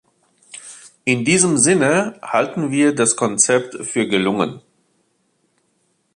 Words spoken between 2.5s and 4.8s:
wir das Konzept für gelungen.